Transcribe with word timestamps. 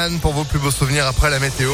Anne 0.00 0.20
pour 0.20 0.32
vos 0.32 0.44
plus 0.44 0.60
beaux 0.60 0.70
souvenirs 0.70 1.08
après 1.08 1.28
la 1.28 1.40
météo. 1.40 1.72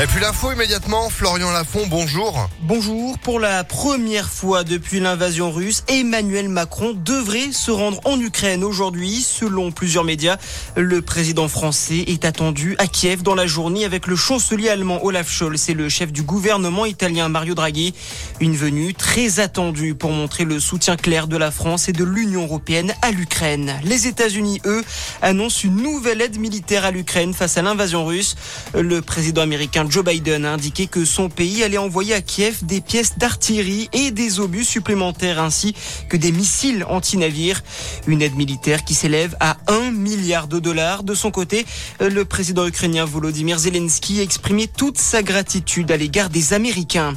Et 0.00 0.06
puis 0.06 0.20
l'info 0.20 0.52
immédiatement, 0.52 1.10
Florian 1.10 1.50
Lafont, 1.50 1.88
bonjour. 1.88 2.48
Bonjour. 2.60 3.18
Pour 3.18 3.40
la 3.40 3.64
première 3.64 4.28
fois 4.28 4.62
depuis 4.62 5.00
l'invasion 5.00 5.50
russe, 5.50 5.82
Emmanuel 5.88 6.48
Macron 6.48 6.92
devrait 6.94 7.50
se 7.50 7.72
rendre 7.72 8.00
en 8.04 8.20
Ukraine 8.20 8.62
aujourd'hui. 8.62 9.20
Selon 9.20 9.72
plusieurs 9.72 10.04
médias, 10.04 10.36
le 10.76 11.02
président 11.02 11.48
français 11.48 12.04
est 12.06 12.24
attendu 12.24 12.76
à 12.78 12.86
Kiev 12.86 13.24
dans 13.24 13.34
la 13.34 13.48
journée 13.48 13.84
avec 13.84 14.06
le 14.06 14.14
chancelier 14.14 14.68
allemand 14.68 15.04
Olaf 15.04 15.28
Scholz 15.28 15.68
et 15.68 15.74
le 15.74 15.88
chef 15.88 16.12
du 16.12 16.22
gouvernement 16.22 16.86
italien 16.86 17.28
Mario 17.28 17.56
Draghi. 17.56 17.92
Une 18.38 18.54
venue 18.54 18.94
très 18.94 19.40
attendue 19.40 19.96
pour 19.96 20.12
montrer 20.12 20.44
le 20.44 20.60
soutien 20.60 20.94
clair 20.94 21.26
de 21.26 21.36
la 21.36 21.50
France 21.50 21.88
et 21.88 21.92
de 21.92 22.04
l'Union 22.04 22.44
européenne 22.44 22.94
à 23.02 23.10
l'Ukraine. 23.10 23.74
Les 23.82 24.06
États-Unis, 24.06 24.60
eux, 24.64 24.84
annoncent 25.22 25.64
une 25.64 25.82
nouvelle 25.82 26.20
aide 26.20 26.38
militaire 26.38 26.84
à 26.84 26.92
l'Ukraine 26.92 27.34
face 27.34 27.56
à 27.56 27.62
l'invasion 27.62 28.06
russe. 28.06 28.36
Le 28.74 29.02
président 29.02 29.42
américain 29.42 29.87
Joe 29.90 30.04
Biden 30.04 30.44
a 30.44 30.52
indiqué 30.52 30.86
que 30.86 31.04
son 31.04 31.28
pays 31.28 31.62
allait 31.62 31.78
envoyer 31.78 32.14
à 32.14 32.20
Kiev 32.20 32.64
des 32.64 32.80
pièces 32.80 33.18
d'artillerie 33.18 33.88
et 33.92 34.10
des 34.10 34.40
obus 34.40 34.64
supplémentaires 34.64 35.40
ainsi 35.40 35.74
que 36.08 36.16
des 36.16 36.32
missiles 36.32 36.84
anti-navires. 36.88 37.62
Une 38.06 38.22
aide 38.22 38.34
militaire 38.34 38.84
qui 38.84 38.94
s'élève 38.94 39.36
à 39.40 39.56
1 39.66 39.90
milliard 39.92 40.48
de 40.48 40.58
dollars. 40.58 41.02
De 41.02 41.14
son 41.14 41.30
côté, 41.30 41.64
le 42.00 42.24
président 42.24 42.66
ukrainien 42.66 43.04
Volodymyr 43.04 43.58
Zelensky 43.58 44.20
a 44.20 44.22
exprimé 44.22 44.66
toute 44.66 44.98
sa 44.98 45.22
gratitude 45.22 45.90
à 45.90 45.96
l'égard 45.96 46.28
des 46.28 46.52
Américains. 46.52 47.14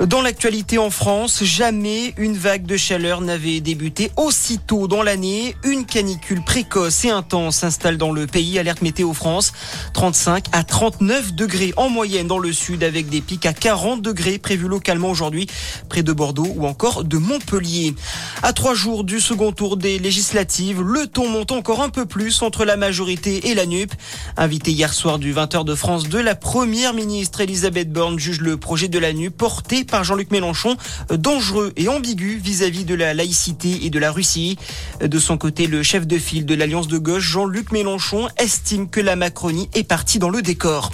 Dans 0.00 0.22
l'actualité 0.22 0.76
en 0.76 0.90
France, 0.90 1.44
jamais 1.44 2.14
une 2.18 2.36
vague 2.36 2.66
de 2.66 2.76
chaleur 2.76 3.20
n'avait 3.20 3.60
débuté 3.60 4.10
aussitôt 4.16 4.88
dans 4.88 5.02
l'année. 5.02 5.54
Une 5.62 5.86
canicule 5.86 6.42
précoce 6.42 7.04
et 7.04 7.10
intense 7.10 7.58
s'installe 7.58 7.96
dans 7.96 8.10
le 8.10 8.26
pays. 8.26 8.58
Alerte 8.58 8.82
météo 8.82 9.12
France. 9.12 9.52
35 9.92 10.46
à 10.52 10.64
39 10.64 11.34
degrés 11.34 11.72
en 11.76 11.88
moyenne 11.88 12.26
dans 12.26 12.40
le 12.40 12.52
sud 12.52 12.82
avec 12.82 13.08
des 13.08 13.20
pics 13.20 13.46
à 13.46 13.52
40 13.52 14.02
degrés 14.02 14.38
prévus 14.38 14.66
localement 14.66 15.10
aujourd'hui 15.10 15.46
près 15.88 16.02
de 16.02 16.12
Bordeaux 16.12 16.52
ou 16.56 16.66
encore 16.66 17.04
de 17.04 17.16
Montpellier. 17.16 17.94
À 18.42 18.52
trois 18.52 18.74
jours 18.74 19.04
du 19.04 19.20
second 19.20 19.52
tour 19.52 19.76
des 19.76 20.00
législatives, 20.00 20.82
le 20.82 21.06
ton 21.06 21.28
monte 21.28 21.52
encore 21.52 21.82
un 21.82 21.88
peu 21.88 22.04
plus 22.04 22.42
entre 22.42 22.64
la 22.64 22.76
majorité 22.76 23.48
et 23.48 23.54
la 23.54 23.64
NUP. 23.64 23.92
Invité 24.36 24.72
hier 24.72 24.92
soir 24.92 25.18
du 25.18 25.32
20h 25.32 25.64
de 25.64 25.74
France 25.74 26.08
2, 26.08 26.20
la 26.20 26.34
première 26.34 26.94
ministre 26.94 27.40
Elisabeth 27.40 27.92
Borne 27.92 28.18
juge 28.18 28.40
le 28.40 28.56
projet 28.56 28.88
de 28.88 28.98
la 28.98 29.12
NUP 29.12 29.36
porté 29.36 29.83
par 29.90 30.04
Jean-Luc 30.04 30.30
Mélenchon, 30.30 30.76
euh, 31.10 31.16
dangereux 31.16 31.72
et 31.76 31.88
ambigu 31.88 32.40
vis-à-vis 32.42 32.84
de 32.84 32.94
la 32.94 33.14
laïcité 33.14 33.84
et 33.84 33.90
de 33.90 33.98
la 33.98 34.10
Russie. 34.10 34.56
Euh, 35.02 35.08
de 35.08 35.18
son 35.18 35.38
côté, 35.38 35.66
le 35.66 35.82
chef 35.82 36.06
de 36.06 36.18
file 36.18 36.46
de 36.46 36.54
l'Alliance 36.54 36.88
de 36.88 36.98
gauche, 36.98 37.24
Jean-Luc 37.24 37.72
Mélenchon, 37.72 38.28
estime 38.38 38.88
que 38.88 39.00
la 39.00 39.16
Macronie 39.16 39.68
est 39.74 39.84
partie 39.84 40.18
dans 40.18 40.30
le 40.30 40.42
décor. 40.42 40.90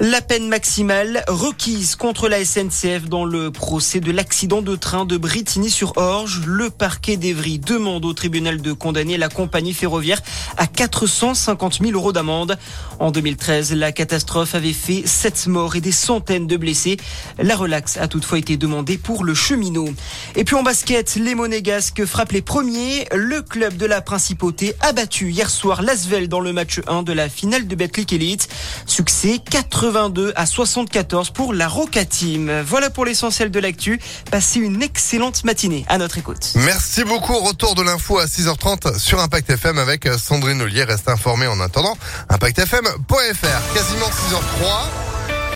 La 0.00 0.20
peine 0.20 0.48
maximale 0.48 1.22
requise 1.28 1.94
contre 1.94 2.28
la 2.28 2.44
SNCF 2.44 3.08
dans 3.08 3.24
le 3.24 3.52
procès 3.52 4.00
de 4.00 4.10
l'accident 4.10 4.60
de 4.60 4.74
train 4.74 5.04
de 5.04 5.16
Brittany-sur-Orge. 5.16 6.42
Le 6.46 6.68
parquet 6.68 7.16
d'Evry 7.16 7.60
demande 7.60 8.04
au 8.04 8.12
tribunal 8.12 8.60
de 8.60 8.72
condamner 8.72 9.16
la 9.18 9.28
compagnie 9.28 9.72
ferroviaire 9.72 10.20
à 10.56 10.66
450 10.66 11.78
000 11.80 11.92
euros 11.92 12.12
d'amende. 12.12 12.58
En 12.98 13.12
2013, 13.12 13.72
la 13.74 13.92
catastrophe 13.92 14.56
avait 14.56 14.72
fait 14.72 15.06
7 15.06 15.46
morts 15.46 15.76
et 15.76 15.80
des 15.80 15.92
centaines 15.92 16.48
de 16.48 16.56
blessés. 16.56 16.96
La 17.38 17.54
relaxe 17.54 17.96
a 17.96 18.08
toutefois 18.08 18.38
été 18.38 18.56
demandée 18.56 18.98
pour 18.98 19.22
le 19.22 19.32
cheminot. 19.32 19.90
Et 20.34 20.42
puis 20.42 20.56
en 20.56 20.64
basket, 20.64 21.14
les 21.14 21.36
Monégasques 21.36 22.04
frappent 22.04 22.32
les 22.32 22.42
premiers. 22.42 23.06
Le 23.14 23.42
club 23.42 23.76
de 23.76 23.86
la 23.86 24.00
Principauté 24.00 24.74
a 24.80 24.92
battu 24.92 25.30
hier 25.30 25.48
soir 25.48 25.82
l'Asvel 25.82 26.28
dans 26.28 26.40
le 26.40 26.52
match 26.52 26.80
1 26.88 27.04
de 27.04 27.12
la 27.12 27.28
finale 27.28 27.68
de 27.68 27.76
Betclic 27.76 28.12
Elite. 28.12 28.48
Succès 28.86 29.38
4 29.48 29.83
82 29.84 30.32
à 30.34 30.46
74 30.46 31.28
pour 31.28 31.52
la 31.52 31.68
Roca 31.68 32.06
Team. 32.06 32.62
Voilà 32.66 32.88
pour 32.88 33.04
l'essentiel 33.04 33.50
de 33.50 33.60
l'actu. 33.60 34.00
Passez 34.30 34.58
une 34.58 34.82
excellente 34.82 35.44
matinée 35.44 35.84
à 35.88 35.98
notre 35.98 36.16
écoute. 36.16 36.52
Merci 36.54 37.04
beaucoup. 37.04 37.38
Retour 37.38 37.74
de 37.74 37.82
l'info 37.82 38.18
à 38.18 38.24
6h30 38.24 38.98
sur 38.98 39.20
Impact 39.20 39.50
FM 39.50 39.78
avec 39.78 40.08
Sandrine 40.18 40.62
Ollier. 40.62 40.84
Reste 40.84 41.10
informé 41.10 41.46
en 41.46 41.60
attendant. 41.60 41.98
ImpactFM.fr. 42.30 43.74
Quasiment 43.74 44.06
6h03. 44.06 45.03